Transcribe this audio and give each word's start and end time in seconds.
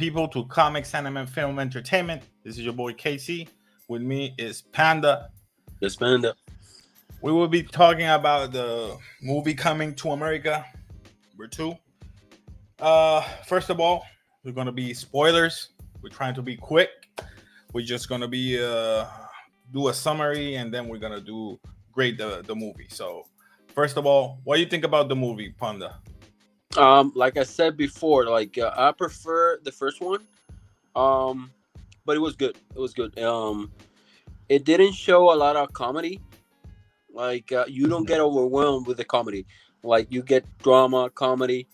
people, 0.00 0.26
to 0.26 0.46
Comics, 0.46 0.94
Anime, 0.94 1.26
Film, 1.26 1.58
Entertainment. 1.58 2.22
This 2.42 2.56
is 2.56 2.64
your 2.64 2.72
boy 2.72 2.94
Casey. 2.94 3.46
With 3.86 4.00
me 4.00 4.34
is 4.38 4.62
Panda. 4.62 5.28
Yes, 5.80 5.94
Panda. 5.94 6.34
We 7.20 7.32
will 7.32 7.48
be 7.48 7.62
talking 7.62 8.06
about 8.06 8.52
the 8.52 8.96
movie 9.20 9.52
coming 9.52 9.94
to 9.96 10.12
America, 10.12 10.64
number 11.28 11.48
two. 11.48 11.74
Uh, 12.78 13.20
first 13.46 13.68
of 13.68 13.78
all, 13.78 14.06
we're 14.42 14.52
gonna 14.52 14.72
be 14.72 14.94
spoilers. 14.94 15.68
We're 16.00 16.08
trying 16.08 16.32
to 16.36 16.40
be 16.40 16.56
quick. 16.56 16.88
We're 17.74 17.84
just 17.84 18.08
gonna 18.08 18.26
be 18.26 18.58
uh 18.58 19.04
do 19.70 19.88
a 19.88 19.92
summary 19.92 20.54
and 20.54 20.72
then 20.72 20.88
we're 20.88 20.96
gonna 20.96 21.20
do 21.20 21.60
grade 21.92 22.16
the 22.16 22.42
the 22.46 22.56
movie. 22.56 22.86
So, 22.88 23.24
first 23.74 23.98
of 23.98 24.06
all, 24.06 24.40
what 24.44 24.56
do 24.56 24.62
you 24.62 24.68
think 24.68 24.84
about 24.84 25.10
the 25.10 25.16
movie, 25.16 25.50
Panda? 25.60 25.98
Um, 26.76 27.12
like 27.16 27.36
I 27.36 27.42
said 27.42 27.76
before, 27.76 28.26
like 28.26 28.56
uh, 28.56 28.72
I 28.76 28.92
prefer 28.92 29.58
the 29.62 29.72
first 29.72 30.00
one. 30.00 30.20
Um, 30.94 31.50
but 32.04 32.16
it 32.16 32.20
was 32.20 32.36
good. 32.36 32.56
It 32.74 32.78
was 32.78 32.94
good. 32.94 33.18
Um, 33.18 33.72
it 34.48 34.64
didn't 34.64 34.92
show 34.92 35.32
a 35.32 35.36
lot 35.36 35.56
of 35.56 35.72
comedy. 35.72 36.20
Like 37.12 37.50
uh, 37.52 37.64
you 37.68 37.86
don't 37.88 38.06
get 38.06 38.20
overwhelmed 38.20 38.86
with 38.86 38.96
the 38.98 39.04
comedy. 39.04 39.46
Like 39.82 40.12
you 40.12 40.22
get 40.22 40.44
drama, 40.58 41.10
comedy, 41.10 41.66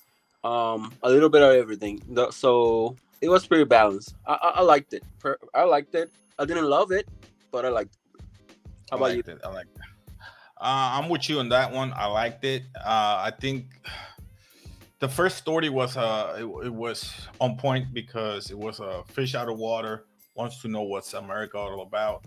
um, 0.44 0.92
a 1.02 1.10
little 1.10 1.28
bit 1.28 1.42
of 1.42 1.52
everything. 1.52 2.00
So 2.30 2.96
it 3.20 3.28
was 3.28 3.46
pretty 3.46 3.64
balanced. 3.64 4.14
I, 4.26 4.34
I, 4.34 4.48
I 4.48 4.62
liked 4.62 4.94
it. 4.94 5.02
I 5.54 5.64
liked 5.64 5.94
it. 5.94 6.10
I 6.38 6.44
didn't 6.44 6.66
love 6.66 6.90
it, 6.92 7.06
but 7.50 7.64
I 7.64 7.68
liked. 7.68 7.96
It. 8.14 8.24
How 8.90 8.96
I 8.96 9.00
about 9.00 9.14
you? 9.14 9.22
it. 9.26 9.40
I 9.44 9.48
liked 9.48 9.76
it. 9.76 9.82
Uh, 10.58 11.00
I'm 11.00 11.10
with 11.10 11.28
you 11.28 11.38
on 11.38 11.50
that 11.50 11.70
one. 11.70 11.92
I 11.94 12.06
liked 12.06 12.44
it. 12.44 12.62
Uh, 12.76 13.28
I 13.28 13.32
think 13.38 13.66
the 14.98 15.08
first 15.08 15.36
story 15.36 15.68
was 15.68 15.96
uh 15.96 16.34
it, 16.38 16.66
it 16.66 16.72
was 16.72 17.12
on 17.40 17.56
point 17.56 17.92
because 17.92 18.50
it 18.50 18.58
was 18.58 18.80
a 18.80 19.04
fish 19.08 19.34
out 19.34 19.48
of 19.48 19.58
water 19.58 20.06
wants 20.36 20.60
to 20.62 20.68
know 20.68 20.82
what's 20.82 21.14
America 21.14 21.58
all 21.58 21.82
about. 21.82 22.24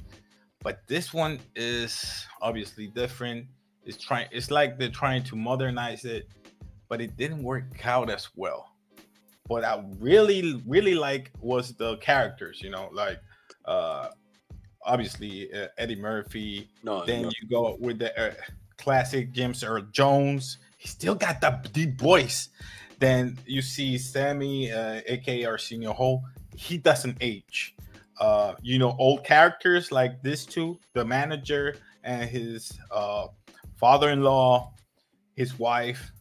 But 0.61 0.81
this 0.87 1.13
one 1.13 1.39
is 1.55 2.25
obviously 2.41 2.87
different. 2.87 3.45
It's 3.85 3.97
trying. 3.97 4.27
It's 4.31 4.51
like 4.51 4.77
they're 4.77 4.89
trying 4.89 5.23
to 5.25 5.35
modernize 5.35 6.03
it, 6.03 6.27
but 6.89 6.99
it 7.01 7.15
didn't 7.15 7.43
work 7.43 7.85
out 7.85 8.09
as 8.09 8.29
well. 8.35 8.73
What 9.47 9.63
I 9.63 9.83
really, 9.99 10.61
really 10.67 10.95
like 10.95 11.31
was 11.39 11.73
the 11.75 11.97
characters. 11.97 12.61
You 12.61 12.71
know, 12.71 12.89
like 12.91 13.19
uh 13.65 14.09
obviously 14.83 15.53
uh, 15.53 15.67
Eddie 15.77 15.95
Murphy, 15.95 16.69
No, 16.83 17.05
then 17.05 17.23
no. 17.23 17.31
you 17.41 17.49
go 17.49 17.77
with 17.79 17.99
the 17.99 18.17
uh, 18.19 18.33
classic 18.77 19.31
James 19.31 19.63
Earl 19.63 19.83
Jones. 19.91 20.57
He 20.79 20.87
still 20.87 21.13
got 21.13 21.41
the 21.41 21.59
deep 21.73 21.99
voice. 21.99 22.49
Then 22.99 23.37
you 23.45 23.61
see 23.61 23.97
Sammy, 23.97 24.71
uh, 24.71 25.01
aka 25.05 25.43
Arsenio 25.43 25.91
Hall. 25.91 26.23
He 26.55 26.77
doesn't 26.77 27.17
age. 27.19 27.75
Uh, 28.17 28.53
you 28.61 28.79
know, 28.79 28.95
old 28.97 29.25
characters 29.25 29.91
like 29.91 30.23
this 30.23 30.45
two, 30.45 30.79
the 30.93 31.03
manager 31.03 31.75
and 32.05 32.29
his 32.29 32.71
uh, 32.91 33.27
father-in-law, 33.77 34.73
his 35.35 35.59
wife, 35.59 36.11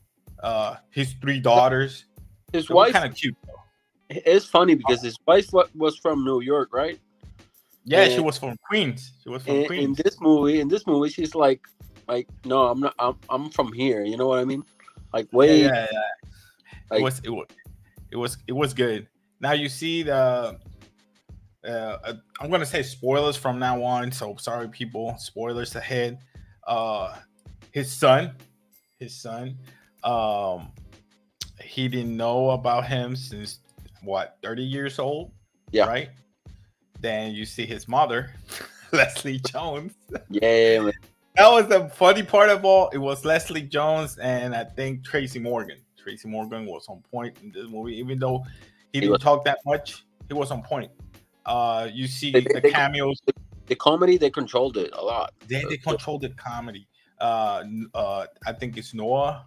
uh, 0.42 0.74
his 0.90 1.14
three 1.22 1.38
daughters. 1.38 2.06
his 2.52 2.68
wife. 2.68 2.92
kind 2.92 3.08
of 3.08 3.14
cute. 3.14 3.36
Though. 3.46 3.52
It's 4.10 4.44
funny 4.44 4.74
because 4.74 5.02
his 5.02 5.16
wife 5.24 5.50
was 5.76 5.96
from 5.98 6.24
New 6.24 6.40
York, 6.40 6.70
right? 6.72 6.98
Yeah, 7.84 8.08
she 8.08 8.20
was 8.20 8.36
from 8.38 8.56
Queens. 8.66 9.12
She 9.22 9.28
was 9.28 9.44
from 9.44 9.54
in, 9.54 9.72
in 9.72 9.94
this 9.94 10.20
movie, 10.20 10.60
in 10.60 10.66
this 10.66 10.84
movie, 10.84 11.10
she's 11.10 11.36
like, 11.36 11.62
like, 12.08 12.28
no, 12.44 12.68
I'm 12.68 12.80
not. 12.80 12.94
I'm, 12.98 13.16
I'm 13.28 13.50
from 13.50 13.72
here. 13.72 14.02
You 14.04 14.16
know 14.16 14.26
what 14.28 14.38
I 14.40 14.44
mean? 14.44 14.64
Like, 15.12 15.28
yeah, 15.32 15.36
way. 15.38 15.60
yeah, 15.62 15.86
yeah. 15.92 15.98
Like- 16.90 17.00
it 17.00 17.02
was 17.02 17.20
it 17.24 17.30
was 17.30 17.46
it 18.10 18.16
was 18.16 18.38
it 18.48 18.52
was 18.52 18.74
good. 18.74 19.06
Now 19.40 19.52
you 19.52 19.68
see 19.68 20.02
the 20.02 20.58
uh 21.66 22.12
I'm 22.40 22.50
gonna 22.50 22.66
say 22.66 22.82
spoilers 22.82 23.36
from 23.36 23.58
now 23.58 23.82
on. 23.82 24.10
So 24.10 24.36
sorry 24.38 24.68
people, 24.68 25.14
spoilers 25.18 25.74
ahead. 25.76 26.18
Uh 26.66 27.14
his 27.72 27.92
son, 27.92 28.32
his 28.98 29.14
son, 29.20 29.58
um 30.04 30.72
he 31.60 31.88
didn't 31.88 32.16
know 32.16 32.50
about 32.50 32.86
him 32.86 33.14
since 33.16 33.58
what 34.02 34.38
30 34.42 34.62
years 34.62 34.98
old, 34.98 35.32
Yeah. 35.72 35.86
right? 35.86 36.08
Then 37.00 37.32
you 37.32 37.44
see 37.44 37.66
his 37.66 37.86
mother, 37.88 38.30
Leslie 38.92 39.40
Jones. 39.40 39.92
Yeah, 40.30 40.80
man. 40.80 40.92
That 41.38 41.48
was 41.52 41.68
the 41.68 41.88
funny 41.90 42.24
part 42.24 42.48
of 42.50 42.64
all. 42.64 42.88
It 42.88 42.98
was 42.98 43.24
Leslie 43.24 43.62
Jones 43.62 44.18
and 44.18 44.54
I 44.56 44.64
think 44.64 45.04
Tracy 45.04 45.38
Morgan. 45.38 45.78
Tracy 45.96 46.26
Morgan 46.28 46.66
was 46.66 46.86
on 46.88 47.00
point 47.12 47.38
in 47.42 47.52
this 47.52 47.68
movie, 47.68 47.96
even 47.96 48.18
though 48.18 48.38
he 48.38 48.50
He 48.94 49.00
didn't 49.00 49.12
was- 49.12 49.22
talk 49.22 49.44
that 49.44 49.58
much. 49.64 50.04
He 50.26 50.34
was 50.34 50.50
on 50.50 50.62
point. 50.62 50.90
Uh, 51.46 51.88
you 51.92 52.08
see 52.08 52.32
They- 52.32 52.40
the 52.40 52.60
they- 52.60 52.70
cameos. 52.72 53.20
The 53.66 53.76
comedy 53.76 54.16
they 54.16 54.30
controlled 54.30 54.76
it 54.78 54.90
a 54.94 55.00
lot. 55.02 55.32
They 55.46 55.62
they 55.68 55.76
control 55.76 56.18
the 56.18 56.30
comedy. 56.30 56.88
Uh, 57.20 57.62
uh, 57.94 58.26
I 58.46 58.52
think 58.52 58.76
it's 58.76 58.92
Noah. 58.94 59.46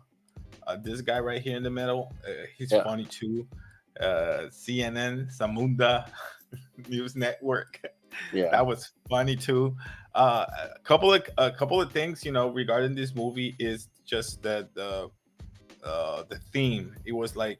Uh, 0.68 0.78
this 0.78 1.02
guy 1.02 1.20
right 1.20 1.42
here 1.42 1.58
in 1.58 1.64
the 1.64 1.70
middle. 1.72 2.14
Uh, 2.26 2.32
he's 2.58 2.72
Yeah. 2.72 2.84
funny 2.84 3.06
too. 3.06 3.48
Uh, 4.00 4.48
CNN, 4.50 5.28
Zamunda 5.38 6.08
News 6.88 7.16
Network. 7.16 7.82
Yeah, 8.34 8.50
that 8.52 8.66
was 8.66 8.92
funny 9.10 9.36
too. 9.36 9.76
Uh, 10.14 10.46
a 10.76 10.80
couple 10.84 11.14
of 11.14 11.24
a 11.38 11.52
couple 11.52 11.82
of 11.82 11.92
things, 11.92 12.26
you 12.26 12.32
know, 12.32 12.50
regarding 12.50 12.96
this 12.96 13.16
movie 13.16 13.56
is 13.60 13.88
just 14.06 14.42
that 14.44 14.74
the 14.76 15.10
uh, 15.84 16.24
the 16.30 16.38
theme. 16.52 16.96
It 17.06 17.14
was 17.14 17.36
like, 17.36 17.60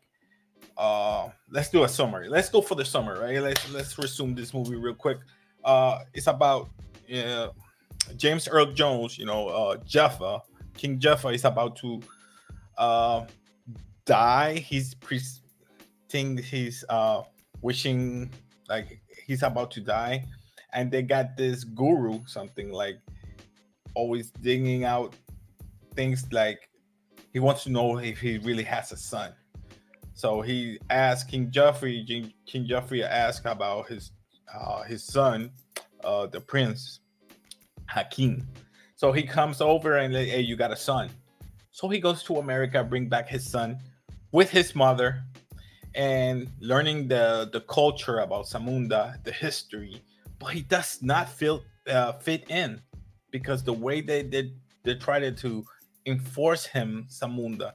uh, 0.78 1.30
let's 1.50 1.70
do 1.70 1.84
a 1.84 1.90
summary. 1.90 2.28
Let's 2.28 2.50
go 2.50 2.62
for 2.62 2.76
the 2.76 2.84
summary, 2.84 3.20
right? 3.20 3.42
Let's 3.42 3.72
let's 3.72 3.98
resume 3.98 4.36
this 4.36 4.54
movie 4.54 4.76
real 4.76 4.96
quick. 4.96 5.20
Uh, 5.64 6.00
it's 6.14 6.28
about 6.28 6.70
James 8.18 8.48
Earl 8.48 8.74
Jones. 8.74 9.18
You 9.18 9.26
know, 9.26 9.48
uh, 9.48 9.78
Jaffa 9.86 10.42
King 10.76 11.00
Jaffa 11.00 11.30
is 11.30 11.46
about 11.46 11.78
to 11.78 12.02
uh, 12.78 13.26
die. 14.06 14.56
He's 14.56 14.94
pre- 14.96 15.22
think 16.10 16.42
he's 16.42 16.84
wishing 17.62 18.30
like 18.68 19.02
he's 19.26 19.44
about 19.44 19.72
to 19.72 19.80
die 19.80 20.26
and 20.74 20.92
they 20.92 21.02
got 21.02 21.38
this 21.38 21.64
guru 21.64 22.20
something 22.26 22.72
like 22.72 23.00
always 23.96 24.32
digging 24.42 24.84
out 24.84 25.16
things 25.96 26.26
like 26.32 26.70
he 27.34 27.40
wants 27.40 27.64
to 27.64 27.70
know 27.70 27.98
if 27.98 28.20
he 28.20 28.38
really 28.40 28.64
has 28.64 28.92
a 28.92 28.98
son. 28.98 29.34
So 30.14 30.42
he 30.42 30.80
asked 30.90 31.30
king 31.30 31.50
joffrey 31.50 32.06
king, 32.06 32.34
king 32.46 32.68
joffrey 32.68 33.04
asked 33.04 33.46
about 33.46 33.88
his 33.88 34.12
uh, 34.54 34.84
his 34.84 35.04
son 35.04 35.52
uh, 36.04 36.28
the 36.28 36.40
prince 36.40 37.00
Akeem. 37.96 38.46
So 38.96 39.12
he 39.12 39.24
comes 39.24 39.62
over 39.62 39.98
and 39.98 40.14
like, 40.14 40.28
hey 40.28 40.42
you 40.42 40.56
got 40.56 40.72
a 40.72 40.76
son. 40.76 41.10
So 41.72 41.88
he 41.90 42.00
goes 42.00 42.24
to 42.24 42.38
america 42.38 42.84
bring 42.84 43.08
back 43.08 43.28
his 43.28 43.50
son 43.50 43.78
with 44.32 44.50
his 44.50 44.76
mother 44.76 45.24
and 45.96 46.48
learning 46.60 47.08
the 47.08 47.50
the 47.52 47.62
culture 47.62 48.20
about 48.20 48.46
Zamunda, 48.46 49.22
the 49.24 49.32
history, 49.32 50.02
but 50.42 50.54
he 50.54 50.62
does 50.64 51.02
not 51.04 51.30
feel 51.30 51.64
uh, 51.88 52.14
fit 52.14 52.50
in 52.50 52.82
because 53.30 53.64
the 53.64 53.72
way 53.74 54.02
they 54.02 54.24
did 54.24 54.56
they 54.84 54.96
tried 54.96 55.38
to 55.38 55.64
enforce 56.08 56.66
him 56.66 57.06
Zamunda. 57.10 57.74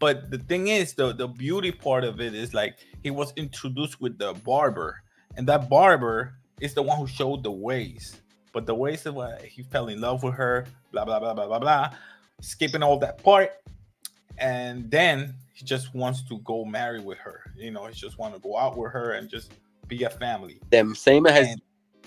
But 0.00 0.30
the 0.30 0.38
thing 0.38 0.68
is, 0.68 0.94
the 0.94 1.12
the 1.14 1.28
beauty 1.28 1.70
part 1.72 2.04
of 2.04 2.20
it 2.20 2.34
is 2.34 2.52
like 2.52 2.74
he 3.02 3.10
was 3.10 3.32
introduced 3.36 4.00
with 4.00 4.18
the 4.18 4.34
barber, 4.44 5.00
and 5.36 5.46
that 5.48 5.68
barber 5.70 6.34
is 6.60 6.74
the 6.74 6.82
one 6.82 6.98
who 6.98 7.06
showed 7.06 7.42
the 7.44 7.50
ways. 7.50 8.20
But 8.52 8.66
the 8.66 8.74
ways 8.74 9.06
of 9.06 9.14
what 9.14 9.42
he 9.42 9.62
fell 9.62 9.86
in 9.88 10.00
love 10.00 10.22
with 10.24 10.34
her, 10.34 10.66
blah 10.92 11.04
blah 11.04 11.20
blah 11.20 11.34
blah 11.34 11.46
blah 11.46 11.58
blah, 11.60 11.90
skipping 12.40 12.82
all 12.82 12.98
that 12.98 13.22
part, 13.22 13.52
and 14.38 14.90
then 14.90 15.34
he 15.54 15.64
just 15.64 15.94
wants 15.94 16.22
to 16.28 16.38
go 16.38 16.64
marry 16.64 17.00
with 17.00 17.18
her. 17.18 17.42
You 17.56 17.70
know, 17.70 17.86
he 17.86 17.94
just 17.94 18.18
want 18.18 18.34
to 18.34 18.40
go 18.40 18.56
out 18.56 18.76
with 18.76 18.92
her 18.92 19.12
and 19.12 19.28
just 19.28 19.52
be 19.86 20.02
a 20.04 20.10
family. 20.10 20.60
them 20.70 20.94
same 20.94 21.26
as 21.26 21.46
And- 21.48 21.62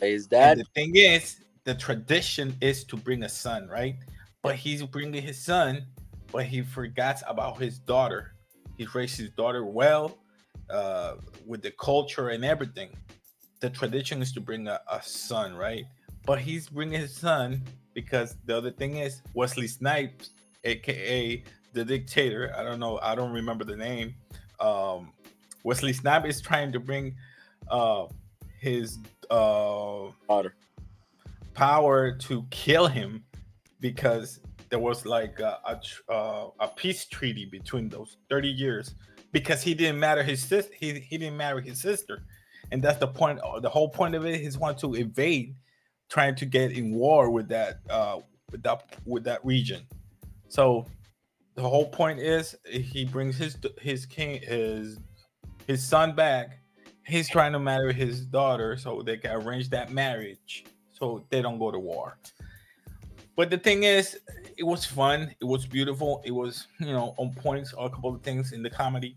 his 0.08 0.28
And 0.32 0.60
the 0.60 0.66
thing 0.76 0.96
is, 0.96 1.38
the 1.64 1.76
tradition 1.76 2.56
is 2.62 2.84
to 2.86 2.98
bring 2.98 3.24
a 3.24 3.30
son, 3.30 3.68
right? 3.68 3.96
But 4.42 4.56
he's 4.56 4.84
bringing 4.84 5.22
his 5.22 5.38
son, 5.38 5.86
but 6.32 6.46
he 6.46 6.62
forgets 6.62 7.24
about 7.28 7.60
his 7.60 7.78
daughter. 7.80 8.34
He 8.78 8.88
raised 8.94 9.18
his 9.18 9.30
daughter 9.32 9.66
well, 9.66 10.18
uh, 10.70 11.16
with 11.46 11.62
the 11.62 11.72
culture 11.72 12.30
and 12.30 12.44
everything. 12.44 12.90
The 13.60 13.70
tradition 13.70 14.22
is 14.22 14.32
to 14.34 14.42
bring 14.42 14.68
a, 14.68 14.80
a 14.92 15.02
son, 15.04 15.56
right? 15.56 15.86
But 16.26 16.40
he's 16.40 16.70
bringing 16.70 17.00
his 17.00 17.16
son 17.16 17.62
because 17.94 18.38
the 18.46 18.58
other 18.58 18.72
thing 18.72 18.98
is 18.98 19.22
Wesley 19.34 19.68
Snipes, 19.68 20.32
aka 20.64 21.44
the 21.74 21.86
dictator. 21.86 22.54
I 22.58 22.64
don't 22.64 22.80
know, 22.80 23.00
I 23.02 23.16
don't 23.16 23.32
remember 23.32 23.64
the 23.64 23.76
name. 23.76 24.16
Um, 24.60 25.12
Wesley 25.64 25.94
Snipes 25.94 26.28
is 26.28 26.42
trying 26.42 26.72
to 26.72 26.80
bring 26.80 27.16
uh, 27.70 28.06
his 28.60 29.00
uh, 29.32 30.12
daughter. 30.28 30.54
power 31.54 32.16
to 32.18 32.46
kill 32.52 32.88
him 32.88 33.24
because 33.80 34.40
there 34.70 34.80
was 34.80 35.06
like 35.06 35.40
a, 35.40 35.60
a, 35.66 36.12
uh, 36.12 36.50
a 36.60 36.68
peace 36.68 37.06
treaty 37.06 37.46
between 37.46 37.90
those 37.90 38.18
30 38.30 38.50
years 38.50 38.96
because 39.32 39.62
he 39.62 39.74
didn't 39.74 40.00
matter 40.00 40.24
his 40.24 40.42
sis 40.42 40.70
he, 40.78 41.00
he 41.00 41.18
didn't 41.18 41.38
marry 41.38 41.64
his 41.64 41.82
sister 41.82 42.24
and 42.72 42.82
that's 42.82 43.00
the 43.00 43.08
point 43.08 43.40
uh, 43.40 43.60
the 43.60 43.70
whole 43.70 43.90
point 43.90 44.16
of 44.16 44.26
it 44.26 44.42
is 44.42 44.58
want 44.58 44.78
to 44.78 44.94
evade 44.96 45.56
trying 46.10 46.36
to 46.36 46.46
get 46.46 46.72
in 46.72 46.94
war 46.94 47.30
with 47.30 47.48
that 47.48 47.80
uh 47.90 48.20
with 48.52 48.64
that 48.64 48.84
with 49.06 49.24
that 49.24 49.44
region 49.46 49.82
so 50.48 50.86
the 51.56 51.62
whole 51.62 51.88
point 51.90 52.20
is 52.20 52.56
he 52.66 53.06
brings 53.06 53.38
his 53.38 53.58
his 53.80 54.06
king 54.06 54.42
his 54.42 54.98
his 55.68 55.84
son 55.86 56.16
back 56.16 56.61
he's 57.06 57.30
trying 57.30 57.52
to 57.54 57.60
marry 57.60 57.94
his 57.94 58.22
daughter 58.22 58.78
so 58.78 59.02
they 59.02 59.18
can 59.18 59.32
arrange 59.32 59.70
that 59.70 59.92
marriage 59.92 60.66
so 60.92 61.26
they 61.30 61.42
don't 61.42 61.58
go 61.58 61.72
to 61.72 61.80
war. 61.80 62.18
But 63.36 63.50
the 63.50 63.58
thing 63.58 63.84
is 63.84 64.20
it 64.58 64.64
was 64.64 64.86
fun. 64.86 65.34
It 65.40 65.46
was 65.46 65.66
beautiful. 65.66 66.22
It 66.24 66.32
was 66.32 66.68
you 66.80 66.94
know 66.94 67.16
on 67.18 67.34
points 67.34 67.74
a 67.78 67.90
couple 67.90 68.14
of 68.14 68.22
things 68.22 68.52
in 68.52 68.62
the 68.62 68.70
comedy. 68.70 69.16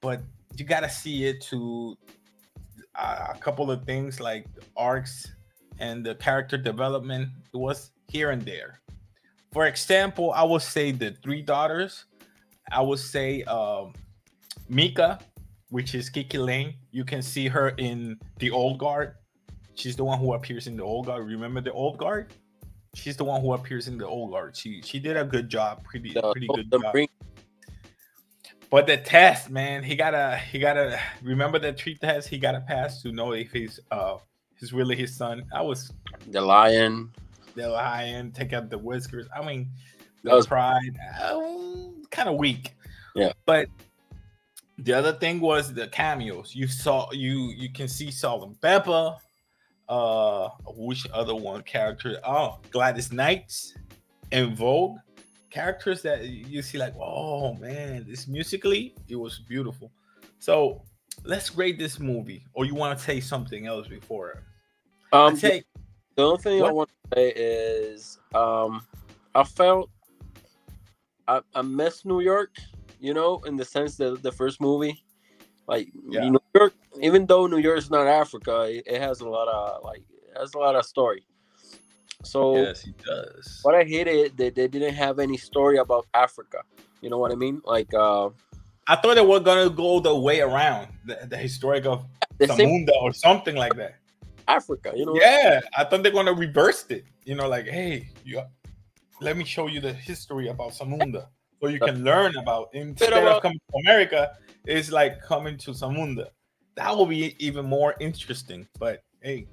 But 0.00 0.20
you 0.56 0.64
gotta 0.64 0.90
see 0.90 1.26
it 1.26 1.40
to 1.42 1.96
a 2.94 3.36
couple 3.38 3.70
of 3.70 3.84
things 3.84 4.20
like 4.20 4.46
arcs 4.76 5.28
and 5.78 6.04
the 6.04 6.14
character 6.16 6.56
development. 6.56 7.28
It 7.52 7.56
was 7.56 7.92
here 8.08 8.30
and 8.30 8.42
there. 8.42 8.80
For 9.52 9.66
example 9.66 10.32
i 10.32 10.42
would 10.42 10.62
say 10.62 10.90
the 10.90 11.12
three 11.22 11.42
daughters. 11.42 12.04
I 12.72 12.82
would 12.82 12.98
say 12.98 13.44
um 13.44 13.92
mika 14.68 15.20
which 15.70 15.94
is 15.94 16.08
kiki 16.08 16.38
layne 16.38 16.74
you 16.90 17.04
can 17.04 17.20
see 17.22 17.48
her 17.48 17.70
in 17.78 18.18
the 18.38 18.50
old 18.50 18.78
guard 18.78 19.14
she's 19.74 19.96
the 19.96 20.04
one 20.04 20.18
who 20.18 20.34
appears 20.34 20.66
in 20.66 20.76
the 20.76 20.82
old 20.82 21.06
guard 21.06 21.26
remember 21.26 21.60
the 21.60 21.72
old 21.72 21.98
guard 21.98 22.32
she's 22.94 23.16
the 23.16 23.24
one 23.24 23.40
who 23.40 23.52
appears 23.52 23.88
in 23.88 23.98
the 23.98 24.06
old 24.06 24.30
guard 24.30 24.56
she 24.56 24.80
she 24.82 24.98
did 24.98 25.16
a 25.16 25.24
good 25.24 25.48
job 25.48 25.82
pretty 25.84 26.12
The- 26.12 26.22
pretty 26.32 26.46
good 26.46 26.70
job 26.70 26.92
bring- 26.92 27.08
but 28.68 28.86
the 28.88 28.96
test, 28.96 29.48
man, 29.48 29.84
he 29.84 29.94
gotta 29.94 30.36
he 30.50 30.58
gotta 30.58 30.98
remember 31.22 31.58
the 31.60 31.72
tree 31.72 31.94
test. 31.94 32.28
He 32.28 32.36
gotta 32.36 32.60
pass 32.60 33.00
to 33.02 33.12
know 33.12 33.32
if 33.32 33.52
he's 33.52 33.78
uh 33.92 34.16
he's 34.58 34.72
really 34.72 34.96
his 34.96 35.16
son. 35.16 35.44
I 35.54 35.62
was 35.62 35.92
the 36.32 36.40
lion. 36.40 37.12
the 37.54 37.68
lion, 37.68 38.32
take 38.32 38.52
out 38.52 38.68
the 38.68 38.76
whiskers. 38.76 39.28
I 39.34 39.46
mean, 39.46 39.70
That 40.24 40.34
was- 40.34 40.48
pride, 40.48 40.96
um, 41.22 42.02
kind 42.10 42.28
of 42.28 42.36
weak. 42.38 42.72
Yeah. 43.14 43.32
But 43.46 43.68
the 44.78 44.92
other 44.92 45.12
thing 45.12 45.40
was 45.40 45.72
the 45.72 45.88
cameos. 45.88 46.54
You 46.54 46.68
saw 46.68 47.10
you 47.12 47.50
you 47.56 47.70
can 47.72 47.88
see 47.88 48.10
Salt-N-Pepa. 48.10 49.16
Uh, 49.88 50.48
which 50.74 51.06
other 51.12 51.34
one 51.34 51.62
character? 51.62 52.18
Oh, 52.26 52.58
Gladys 52.72 53.12
Knights 53.12 53.74
En 54.32 54.52
Vogue 54.56 54.98
characters 55.50 56.02
that 56.02 56.28
you 56.28 56.60
see 56.60 56.76
like, 56.76 56.94
oh 57.00 57.54
man, 57.54 58.04
this 58.08 58.26
musically 58.26 58.94
it 59.08 59.16
was 59.16 59.38
beautiful. 59.38 59.90
So 60.38 60.82
let's 61.24 61.48
grade 61.50 61.78
this 61.78 61.98
movie. 61.98 62.44
Or 62.52 62.64
you 62.64 62.74
want 62.74 62.98
to 62.98 63.04
say 63.04 63.20
something 63.20 63.66
else 63.66 63.86
before? 63.86 64.42
Um, 65.12 65.36
say 65.36 65.64
the 66.16 66.22
only 66.24 66.42
thing 66.42 66.62
I 66.62 66.70
want 66.72 66.90
to 66.90 67.16
say 67.16 67.28
is, 67.30 68.18
um, 68.34 68.84
I 69.34 69.44
felt 69.44 69.88
I, 71.28 71.40
I 71.54 71.62
miss 71.62 72.04
New 72.04 72.20
York. 72.20 72.56
You 73.00 73.14
know, 73.14 73.40
in 73.46 73.56
the 73.56 73.64
sense 73.64 73.96
that 73.96 74.22
the 74.22 74.32
first 74.32 74.60
movie, 74.60 75.04
like 75.66 75.88
Yeah. 76.08 76.28
New 76.30 76.40
York, 76.54 76.74
even 77.00 77.26
though 77.26 77.46
New 77.46 77.58
York 77.58 77.78
is 77.78 77.90
not 77.90 78.06
Africa, 78.06 78.62
it, 78.62 78.84
it 78.86 79.00
has 79.00 79.20
a 79.20 79.28
lot 79.28 79.48
of 79.48 79.84
like 79.84 80.02
it 80.10 80.38
has 80.38 80.54
a 80.54 80.58
lot 80.58 80.74
of 80.74 80.84
story. 80.84 81.26
So 82.24 82.56
yes, 82.56 82.82
he 82.82 82.94
does. 83.04 83.60
what 83.62 83.74
I 83.74 83.84
hate 83.84 84.06
hated 84.06 84.36
that 84.38 84.54
they 84.54 84.68
didn't 84.68 84.94
have 84.94 85.18
any 85.18 85.36
story 85.36 85.78
about 85.78 86.06
Africa. 86.14 86.62
You 87.02 87.10
know 87.10 87.18
what 87.18 87.32
I 87.32 87.34
mean? 87.34 87.60
Like 87.64 87.92
uh 87.94 88.30
I 88.88 88.96
thought 88.96 89.16
they 89.16 89.24
were 89.24 89.40
gonna 89.40 89.70
go 89.70 90.00
the 90.00 90.14
way 90.14 90.40
around 90.40 90.88
the, 91.04 91.26
the 91.28 91.36
historic 91.36 91.86
of 91.86 92.06
the 92.38 92.46
same 92.48 92.86
or 93.00 93.12
something 93.12 93.56
like 93.56 93.76
that. 93.76 93.96
Africa. 94.48 94.92
You 94.94 95.06
know? 95.06 95.14
Yeah, 95.16 95.60
I 95.76 95.84
thought 95.84 96.02
they're 96.02 96.12
gonna 96.12 96.32
reverse 96.32 96.86
it. 96.90 97.04
You 97.24 97.34
know, 97.34 97.48
like, 97.48 97.66
hey, 97.66 98.10
you 98.24 98.42
let 99.20 99.36
me 99.36 99.44
show 99.44 99.66
you 99.66 99.80
the 99.80 99.92
history 99.92 100.48
about 100.48 100.72
Zamunda, 100.72 101.26
so 101.60 101.68
you 101.68 101.80
can 101.80 102.04
learn 102.04 102.36
about 102.36 102.68
instead 102.72 103.12
of 103.12 103.42
coming 103.42 103.58
to 103.70 103.78
America, 103.86 104.36
it's 104.64 104.90
like 104.90 105.20
coming 105.22 105.56
to 105.58 105.70
Zamunda. 105.70 106.28
That 106.74 106.96
will 106.96 107.06
be 107.06 107.34
even 107.44 107.64
more 107.64 107.94
interesting. 108.00 108.66
But 108.78 109.02
hey, 109.22 109.46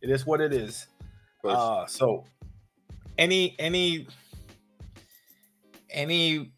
it 0.00 0.10
is 0.10 0.26
what 0.26 0.40
it 0.40 0.52
is. 0.52 0.86
Uh, 1.44 1.84
so 1.86 2.24
any 3.18 3.54
any 3.58 4.06
any 5.90 6.52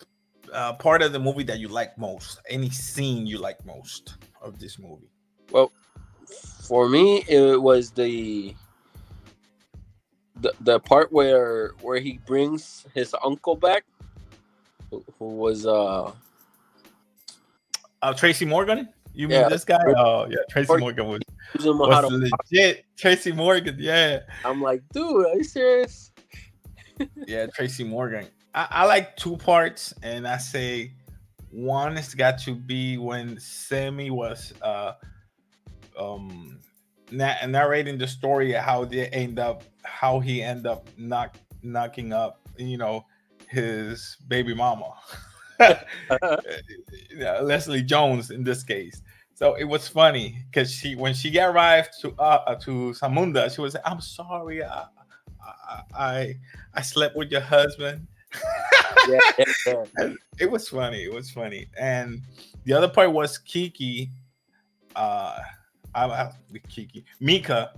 uh, 0.53 0.73
part 0.75 1.03
of 1.03 1.13
the 1.13 1.19
movie 1.19 1.43
that 1.45 1.59
you 1.59 1.69
like 1.69 1.97
most, 1.99 2.41
any 2.49 2.71
scene 2.71 3.27
you 3.27 3.39
like 3.39 3.65
most 3.67 4.17
of 4.41 4.59
this 4.59 4.79
movie. 4.79 5.11
Well, 5.51 5.73
for 6.63 6.89
me, 6.89 7.25
it 7.29 7.61
was 7.61 7.91
the 7.91 8.55
the 10.41 10.53
the 10.61 10.81
part 10.81 11.13
where 11.13 11.73
where 11.81 11.99
he 11.99 12.19
brings 12.27 12.87
his 12.95 13.15
uncle 13.25 13.57
back, 13.57 13.85
who, 14.97 15.05
who 15.19 15.37
was 15.37 15.67
uh 15.67 16.13
Uh, 18.03 18.15
Tracy 18.15 18.45
Morgan. 18.45 18.89
You 19.13 19.29
mean 19.29 19.41
Yeah. 19.41 19.49
this 19.49 19.65
guy? 19.65 19.83
Oh 19.97 20.27
yeah, 20.29 20.37
Tracy 20.51 20.77
Morgan 20.77 21.07
was, 21.09 21.21
using 21.55 21.73
him 21.73 21.79
how 21.79 22.03
was 22.03 22.39
legit. 22.51 22.85
Tracy 22.97 23.33
Morgan, 23.33 23.77
yeah, 23.79 24.21
I'm 24.45 24.61
like, 24.61 24.83
dude, 24.93 25.27
are 25.27 25.37
you 25.37 25.45
serious? 25.45 26.11
yeah, 27.27 27.47
Tracy 27.47 27.85
Morgan. 27.85 28.29
I, 28.55 28.67
I 28.71 28.85
like 28.87 29.17
two 29.17 29.37
parts, 29.37 29.95
and 30.03 30.29
I 30.29 30.37
say 30.37 30.93
one 31.51 31.97
has 31.97 32.15
got 32.15 32.39
to 32.41 32.55
be 32.55 32.99
when 32.99 33.39
Sammy 33.41 34.11
was 34.11 34.53
uh 34.63 34.93
um 35.99 36.61
na- 37.11 37.47
narrating 37.47 37.97
the 37.97 38.07
story 38.07 38.55
of 38.55 38.63
how 38.63 38.85
they 38.85 39.07
end 39.09 39.39
up, 39.39 39.65
how 39.83 40.21
he 40.21 40.43
end 40.43 40.67
up 40.67 40.89
knock 40.99 41.37
knocking 41.63 42.13
up, 42.13 42.41
you 42.59 42.77
know, 42.77 43.07
his 43.49 44.17
baby 44.29 44.55
mama. 44.55 44.93
Leslie 47.43 47.83
Jones 47.83 48.31
in 48.31 48.45
this 48.45 48.63
case. 48.63 49.03
So 49.35 49.55
it 49.55 49.65
was 49.65 49.87
funny 49.89 50.45
because 50.51 50.73
she 50.73 50.97
when 50.97 51.13
she 51.13 51.39
arrived 51.39 51.91
to 52.01 52.15
uh, 52.19 52.43
uh, 52.47 52.55
to 52.57 52.95
Zamunda, 52.95 53.55
she 53.55 53.61
was 53.61 53.75
like, 53.75 53.83
"I'm 53.85 54.01
sorry, 54.01 54.65
I, 54.65 54.87
I 55.43 55.83
I 55.95 56.35
I 56.75 56.83
slept 56.83 57.17
with 57.17 57.31
your 57.31 57.43
husband." 57.43 58.07
yeah, 59.09 59.19
yeah, 59.39 59.85
yeah. 59.99 60.13
It 60.41 60.51
was 60.51 60.69
funny. 60.69 61.05
It 61.05 61.13
was 61.13 61.31
funny. 61.31 61.67
And 61.79 62.23
the 62.65 62.73
other 62.73 62.89
part 62.89 63.13
was 63.13 63.37
Kiki, 63.37 64.11
uh, 64.95 65.39
I, 65.95 66.05
I 66.07 66.33
Kiki 66.69 67.05
Mika, 67.21 67.73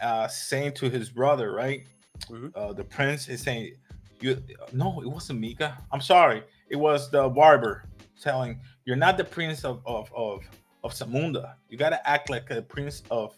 uh, 0.00 0.28
saying 0.28 0.72
to 0.74 0.90
his 0.90 1.08
brother, 1.08 1.52
right? 1.52 1.86
Mhm. 2.28 2.52
Uh, 2.54 2.72
the 2.74 2.84
prince 2.84 3.28
is 3.28 3.40
saying, 3.42 3.76
"You 4.20 4.42
no, 4.72 5.00
it 5.00 5.06
wasn't 5.08 5.40
Mika. 5.40 5.78
I'm 5.92 6.00
sorry. 6.00 6.42
It 6.68 6.76
was 6.76 7.10
the 7.10 7.28
barber 7.28 7.84
telling 8.20 8.60
you're 8.84 8.96
not 8.96 9.16
the 9.16 9.24
prince 9.24 9.64
of 9.64 9.80
of 9.86 10.10
of 10.14 10.42
of 10.84 10.92
Zamunda. 10.92 11.54
You 11.68 11.78
gotta 11.78 12.06
act 12.08 12.30
like 12.30 12.50
a 12.50 12.62
prince 12.62 13.02
of 13.10 13.34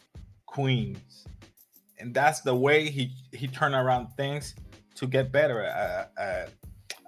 Queens." 0.46 1.26
And 1.99 2.14
that's 2.14 2.40
the 2.40 2.54
way 2.54 2.88
he 2.88 3.12
he 3.32 3.46
turned 3.46 3.75
around 3.75 4.08
things 4.16 4.54
to 4.94 5.06
get 5.06 5.30
better 5.30 5.62
at, 5.62 6.12
at 6.18 6.50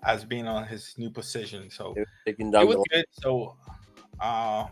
as 0.04 0.24
being 0.24 0.46
on 0.46 0.66
his 0.66 0.94
new 0.98 1.10
position. 1.10 1.70
So 1.70 1.92
They 1.94 2.00
were 2.02 2.06
taking 2.26 2.52
it 2.54 2.66
was 2.66 2.84
good. 2.90 3.04
So 3.10 3.56
uh 4.20 4.66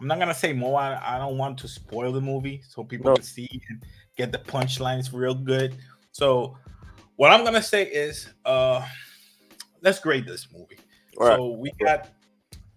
I'm 0.00 0.06
not 0.06 0.18
gonna 0.18 0.34
say 0.34 0.52
more. 0.52 0.78
I, 0.78 1.16
I 1.16 1.18
don't 1.18 1.38
want 1.38 1.58
to 1.58 1.68
spoil 1.68 2.12
the 2.12 2.20
movie 2.20 2.62
so 2.68 2.84
people 2.84 3.10
No. 3.10 3.14
can 3.16 3.24
see 3.24 3.48
and 3.68 3.84
get 4.16 4.30
the 4.30 4.38
punchlines 4.38 5.12
real 5.12 5.34
good. 5.34 5.74
So 6.12 6.56
what 7.18 7.32
I'm 7.32 7.44
gonna 7.44 7.60
say 7.60 7.82
is 7.82 8.32
uh 8.44 8.86
let's 9.82 9.98
grade 9.98 10.24
this 10.24 10.46
movie. 10.52 10.78
All 11.18 11.26
right. 11.26 11.36
So 11.36 11.48
we 11.50 11.72
got 11.84 12.10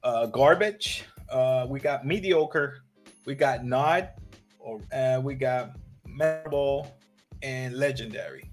uh 0.03 0.25
garbage, 0.25 1.05
uh 1.29 1.67
we 1.69 1.79
got 1.79 2.05
mediocre, 2.05 2.79
we 3.25 3.35
got 3.35 3.63
nod, 3.63 4.09
or 4.59 4.81
uh, 4.91 5.21
we 5.23 5.35
got 5.35 5.77
memorable 6.07 6.91
and 7.43 7.77
legendary. 7.77 8.49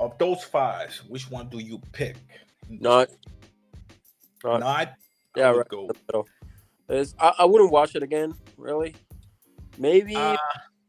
Of 0.00 0.18
those 0.18 0.42
five, 0.42 0.92
which 1.08 1.30
one 1.30 1.48
do 1.48 1.58
you 1.58 1.80
pick? 1.92 2.16
Not- 2.68 3.08
not- 4.44 4.60
Nod. 4.60 4.94
yeah, 5.36 5.50
right. 5.50 5.68
go. 5.68 5.82
in 5.82 5.86
the 5.86 5.94
middle. 6.08 6.28
I, 7.20 7.32
I 7.38 7.44
wouldn't 7.44 7.70
watch 7.70 7.94
it 7.94 8.02
again, 8.02 8.34
really. 8.56 8.94
Maybe 9.78 10.16
Uh, 10.16 10.36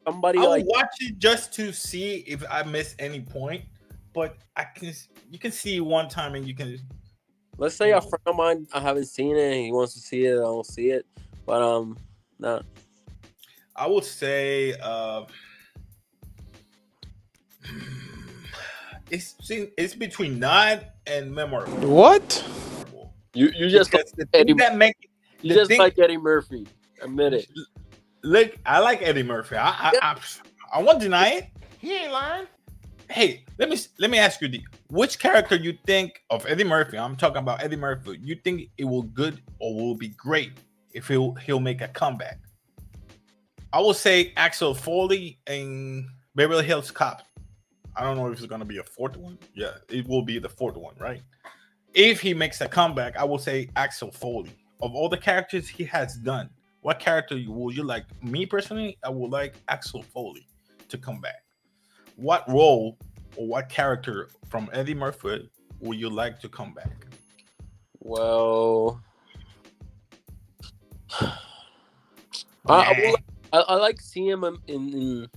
somebody 0.07 0.39
I'll 0.39 0.49
like 0.49 0.65
watch 0.67 0.87
it 1.01 1.17
just 1.19 1.53
to 1.53 1.71
see 1.73 2.17
if 2.27 2.43
I 2.49 2.63
miss 2.63 2.95
any 2.99 3.21
point. 3.21 3.63
But 4.13 4.37
I 4.55 4.63
can, 4.63 4.93
you 5.29 5.37
can 5.37 5.51
see 5.51 5.79
one 5.79 6.07
time 6.09 6.33
and 6.35 6.47
you 6.47 6.55
can. 6.55 6.79
let's 7.57 7.75
say 7.75 7.91
a 7.91 8.01
friend 8.01 8.21
of 8.25 8.35
mine 8.35 8.67
I 8.73 8.79
haven't 8.79 9.05
seen 9.05 9.35
it, 9.35 9.53
he 9.53 9.71
wants 9.71 9.93
to 9.93 9.99
see 9.99 10.25
it, 10.25 10.33
I 10.33 10.41
don't 10.43 10.65
see 10.65 10.89
it. 10.89 11.05
But 11.45 11.61
um 11.61 11.97
no. 12.39 12.61
I 13.75 13.85
would 13.87 14.03
say, 14.03 14.73
uh, 14.81 15.25
it's 19.11 19.35
it's 19.49 19.93
between 19.93 20.39
nine 20.39 20.81
and 21.05 21.33
memorable. 21.33 21.73
What? 21.87 22.43
You 23.35 23.51
you 23.55 23.69
just 23.69 23.91
Because 23.91 24.11
like 24.17 24.27
Eddie, 24.33 24.53
that 24.53 24.75
make 24.77 24.95
you 25.41 25.53
just 25.53 25.67
thing- 25.69 25.79
like 25.79 25.99
Eddie 25.99 26.17
Murphy. 26.17 26.65
Admit 27.03 27.33
it. 27.33 27.47
Look, 28.27 28.55
I 28.65 28.79
like 28.79 29.01
Eddie 29.01 29.23
Murphy. 29.23 29.55
I 29.55 29.69
I, 29.69 29.91
I, 30.01 30.17
I 30.73 30.81
won't 30.81 30.99
deny 30.99 31.29
it. 31.29 31.45
He 31.79 31.95
ain't 31.95 32.11
lying. 32.11 32.47
Hey, 33.09 33.45
let 33.57 33.69
me 33.69 33.77
let 33.99 34.09
me 34.09 34.17
ask 34.17 34.41
you 34.41 34.49
the 34.49 34.61
which 34.89 35.17
character 35.17 35.55
you 35.55 35.77
think 35.85 36.23
of 36.29 36.45
Eddie 36.45 36.65
Murphy? 36.65 36.97
I'm 36.97 37.15
talking 37.15 37.37
about 37.37 37.63
Eddie 37.63 37.77
Murphy. 37.77 38.19
You 38.21 38.35
think 38.35 38.69
it 38.77 38.83
will 38.83 39.03
good 39.03 39.41
or 39.59 39.73
will 39.73 39.95
be 39.95 40.09
great 40.09 40.51
if 40.93 41.07
he'll 41.07 41.33
he'll 41.35 41.61
make 41.61 41.81
a 41.81 41.87
comeback? 41.87 42.39
I 43.71 43.79
will 43.79 43.93
say 43.93 44.33
Axel 44.35 44.73
Foley 44.73 45.39
in 45.47 46.09
Beverly 46.35 46.65
Hills 46.65 46.91
Cop. 46.91 47.23
I 47.95 48.03
don't 48.03 48.17
know 48.17 48.27
if 48.27 48.37
it's 48.37 48.45
gonna 48.47 48.65
be 48.65 48.77
a 48.77 48.83
fourth 48.83 49.15
one. 49.15 49.37
Yeah, 49.55 49.71
it 49.89 50.05
will 50.07 50.21
be 50.21 50.37
the 50.37 50.49
fourth 50.49 50.75
one, 50.75 50.95
right? 50.99 51.21
If 51.93 52.19
he 52.21 52.33
makes 52.33 52.59
a 52.61 52.67
comeback, 52.67 53.15
I 53.17 53.23
will 53.23 53.39
say 53.39 53.69
Axel 53.75 54.11
Foley. 54.11 54.51
Of 54.81 54.93
all 54.93 55.09
the 55.09 55.17
characters 55.17 55.67
he 55.67 55.85
has 55.85 56.17
done, 56.17 56.49
what 56.81 56.99
character 56.99 57.39
will 57.47 57.73
you 57.73 57.83
like? 57.83 58.05
Me 58.23 58.45
personally, 58.45 58.97
I 59.03 59.09
would 59.09 59.31
like 59.31 59.55
Axel 59.67 60.03
Foley 60.03 60.47
to 60.89 60.97
come 60.97 61.19
back. 61.19 61.43
What 62.15 62.47
role 62.47 62.97
or 63.35 63.47
what 63.47 63.69
character 63.69 64.29
from 64.49 64.69
Eddie 64.73 64.93
Murphy 64.93 65.49
would 65.79 65.99
you 65.99 66.09
like 66.09 66.39
to 66.39 66.49
come 66.49 66.73
back? 66.73 67.05
Well, 67.99 69.01
I, 71.19 71.31
I, 72.69 72.91
Yeah. 72.97 73.15
I, 73.53 73.59
I 73.59 73.75
like 73.75 74.01
seeing 74.01 74.27
him 74.27 74.43
in, 74.43 74.57
in, 74.67 74.93
in 74.93 75.27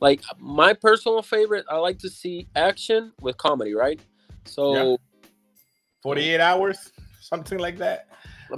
like 0.00 0.22
my 0.38 0.72
personal 0.72 1.22
favorite. 1.22 1.64
I 1.68 1.76
like 1.76 1.98
to 2.00 2.10
see 2.10 2.46
action 2.54 3.12
with 3.20 3.36
comedy, 3.36 3.74
right? 3.74 4.00
So 4.44 4.98
48 6.02 6.40
hours, 6.40 6.92
something 7.20 7.58
like 7.58 7.78
that. 7.78 8.08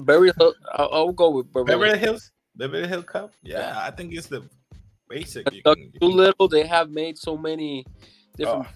Barry, 0.00 0.30
Hill- 0.38 0.54
I'll, 0.72 0.88
I'll 0.92 1.12
go 1.12 1.30
with 1.30 1.52
Beverly. 1.52 1.66
Beverly 1.76 1.98
Hills, 1.98 2.30
Beverly 2.56 2.86
Hills 2.88 3.04
Cup. 3.06 3.32
Yeah, 3.42 3.74
I 3.76 3.90
think 3.90 4.12
it's 4.12 4.26
the 4.26 4.42
basic. 5.08 5.46
Doc 5.64 5.76
can- 5.76 5.92
Dolittle. 6.00 6.48
They 6.48 6.66
have 6.66 6.90
made 6.90 7.18
so 7.18 7.36
many 7.36 7.84
different. 8.36 8.66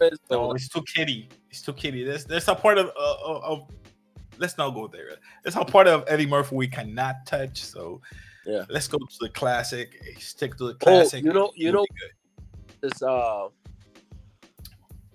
Oh, 0.00 0.06
no, 0.30 0.52
it's 0.52 0.68
too 0.68 0.82
kiddie. 0.82 1.28
It's 1.50 1.62
too 1.62 1.72
kiddie. 1.72 2.02
There's 2.02 2.24
there's 2.24 2.48
a 2.48 2.54
part 2.54 2.78
of 2.78 2.86
uh, 2.88 3.14
of, 3.24 3.42
of 3.44 3.70
let's 4.38 4.58
not 4.58 4.70
go 4.70 4.88
there. 4.88 5.10
It's 5.44 5.54
a 5.56 5.64
part 5.64 5.86
of 5.86 6.04
Eddie 6.08 6.26
Murphy 6.26 6.56
we 6.56 6.66
cannot 6.66 7.24
touch. 7.24 7.62
So 7.64 8.00
Yeah. 8.44 8.64
let's 8.68 8.88
go 8.88 8.98
to 8.98 9.16
the 9.20 9.28
classic. 9.28 9.94
Stick 10.18 10.56
to 10.56 10.64
the 10.66 10.72
Oh, 10.72 10.76
classic. 10.78 11.24
you 11.24 11.32
know, 11.32 11.52
you 11.54 11.70
know, 11.70 11.86
this 12.80 13.00
uh, 13.02 13.48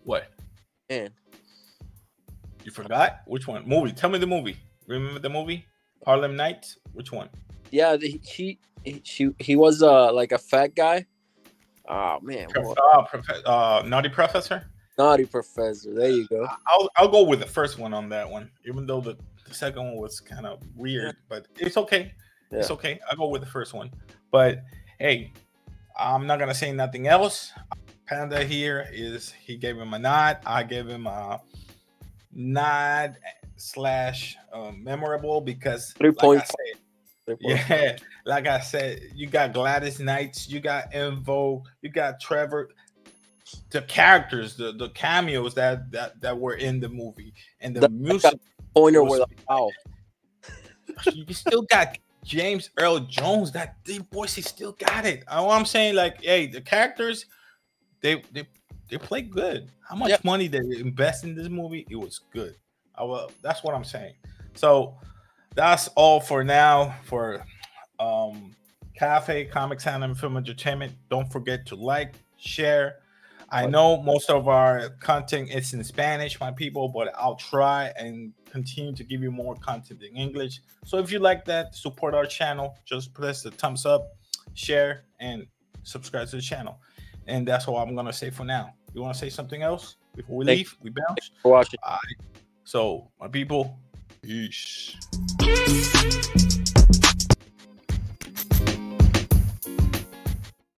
what? 0.03 0.29
man, 0.89 1.09
You 2.63 2.71
forgot 2.71 3.21
which 3.27 3.47
one? 3.47 3.67
Movie. 3.67 3.91
Tell 3.91 4.09
me 4.09 4.19
the 4.19 4.27
movie. 4.27 4.57
Remember 4.87 5.19
the 5.19 5.29
movie? 5.29 5.65
Harlem 6.05 6.35
Nights. 6.35 6.77
Which 6.93 7.11
one? 7.11 7.29
yeah, 7.71 7.95
the, 7.95 8.19
he, 8.23 8.59
he, 8.83 9.01
she, 9.03 9.29
he 9.39 9.55
was 9.55 9.81
uh 9.81 10.11
like 10.11 10.31
a 10.31 10.37
fat 10.37 10.75
guy. 10.75 11.05
Oh 11.87 12.19
man, 12.21 12.47
Prof- 12.49 12.77
uh, 12.77 13.01
prof- 13.03 13.45
uh, 13.45 13.83
Naughty 13.85 14.09
Professor. 14.09 14.65
naughty 14.97 15.25
professor. 15.25 15.93
There 15.93 16.09
you 16.09 16.27
go. 16.27 16.47
I'll 16.67 16.89
I'll 16.95 17.07
go 17.07 17.23
with 17.23 17.39
the 17.39 17.45
first 17.47 17.79
one 17.79 17.93
on 17.93 18.09
that 18.09 18.29
one, 18.29 18.51
even 18.65 18.85
though 18.85 19.01
the, 19.01 19.17
the 19.47 19.53
second 19.53 19.83
one 19.83 19.95
was 19.97 20.19
kind 20.19 20.45
of 20.45 20.61
weird, 20.75 21.15
but 21.29 21.47
it's 21.57 21.77
okay. 21.77 22.13
It's 22.51 22.69
okay. 22.71 22.99
I'll 23.09 23.17
go 23.17 23.29
with 23.29 23.41
the 23.41 23.47
first 23.47 23.73
one. 23.73 23.89
But 24.29 24.63
hey, 24.99 25.31
I'm 25.97 26.27
not 26.27 26.37
gonna 26.39 26.53
say 26.53 26.71
nothing 26.71 27.07
else. 27.07 27.51
Panda 28.05 28.43
here 28.43 28.87
is 28.91 29.31
he 29.31 29.55
gave 29.55 29.77
him 29.77 29.93
a 29.93 29.99
nod. 29.99 30.39
I 30.45 30.63
gave 30.63 30.87
him 30.87 31.07
a 31.07 31.41
nod 32.33 33.17
slash 33.61 34.35
uh, 34.53 34.71
memorable 34.71 35.41
because 35.41 35.93
Three 35.93 36.11
like 36.21 36.39
I 36.39 36.45
said, 36.45 37.37
yeah, 37.39 37.97
like 38.25 38.47
I 38.47 38.59
said, 38.59 39.01
you 39.13 39.27
got 39.27 39.53
Gladys 39.53 39.99
Knights, 39.99 40.49
you 40.49 40.59
got 40.59 40.93
En 40.93 41.21
Vogue, 41.23 41.65
you 41.81 41.89
got 41.89 42.19
Trevor. 42.19 42.69
The 43.71 43.81
characters, 43.83 44.55
the, 44.55 44.71
the 44.71 44.89
cameos 44.89 45.53
that, 45.55 45.91
that 45.91 46.19
that 46.21 46.37
were 46.37 46.53
in 46.55 46.79
the 46.79 46.87
movie, 46.87 47.33
and 47.59 47.75
the 47.75 47.81
The- 47.81 47.89
music. 47.89 48.39
Pointer 48.73 49.03
was- 49.03 49.19
with 49.19 49.29
a 49.49 49.51
ow. 49.51 49.69
you 51.13 51.33
still 51.33 51.63
got 51.63 51.97
James 52.23 52.69
Earl 52.79 52.99
Jones. 53.01 53.51
That 53.51 53.83
deep 53.83 54.09
voice, 54.13 54.33
he 54.35 54.41
still 54.41 54.71
got 54.73 55.05
it. 55.05 55.23
All 55.27 55.51
I'm 55.51 55.65
saying, 55.65 55.95
like, 55.95 56.21
hey, 56.23 56.47
the 56.47 56.61
characters, 56.61 57.25
they 58.01 58.23
they 58.31 58.47
they 58.89 58.97
play 58.97 59.21
good. 59.21 59.69
How 59.87 59.95
much 59.97 60.09
Yeah. 60.09 60.17
money 60.23 60.47
they 60.47 60.59
invest 60.59 61.25
in 61.25 61.35
this 61.35 61.49
movie? 61.49 61.85
It 61.89 61.97
was 61.97 62.19
good. 62.33 62.55
I 63.01 63.03
will. 63.03 63.31
That's 63.41 63.63
what 63.63 63.73
I'm 63.73 63.83
saying. 63.83 64.13
So 64.53 64.95
that's 65.55 65.87
all 65.95 66.19
for 66.19 66.43
now 66.43 66.95
for 67.03 67.43
um 67.99 68.55
Cafe 68.95 69.45
Comics 69.45 69.87
and 69.87 70.17
Film 70.17 70.37
Entertainment. 70.37 70.93
Don't 71.09 71.31
forget 71.31 71.65
to 71.67 71.75
like, 71.75 72.13
share. 72.37 72.97
I 73.53 73.65
know 73.65 74.01
most 74.01 74.29
of 74.29 74.47
our 74.47 74.91
content 75.01 75.49
is 75.49 75.73
in 75.73 75.83
Spanish, 75.83 76.39
my 76.39 76.51
people, 76.51 76.87
but 76.87 77.11
I'll 77.17 77.35
try 77.35 77.91
and 77.97 78.31
continue 78.49 78.93
to 78.95 79.03
give 79.03 79.21
you 79.21 79.31
more 79.31 79.55
content 79.55 80.03
in 80.03 80.15
English. 80.15 80.61
So 80.85 80.99
if 80.99 81.11
you 81.11 81.19
like 81.19 81.43
that, 81.45 81.75
support 81.75 82.13
our 82.13 82.25
channel. 82.25 82.77
Just 82.85 83.13
press 83.13 83.41
the 83.41 83.51
thumbs 83.51 83.85
up, 83.85 84.03
share, 84.53 85.03
and 85.19 85.47
subscribe 85.83 86.29
to 86.29 86.37
the 86.37 86.41
channel. 86.41 86.79
And 87.27 87.45
that's 87.45 87.67
all 87.67 87.77
I'm 87.77 87.95
gonna 87.95 88.13
say 88.13 88.29
for 88.29 88.45
now. 88.45 88.73
You 88.93 89.01
want 89.01 89.15
to 89.15 89.19
say 89.19 89.29
something 89.29 89.63
else 89.63 89.95
before 90.15 90.37
we 90.37 90.45
Thank- 90.45 90.57
leave? 90.59 90.77
We 90.81 90.91
bounce. 90.91 91.31
For 91.41 91.51
watching. 91.51 91.79
So, 92.71 93.11
my 93.19 93.27
people, 93.27 93.77
peace. 94.21 94.95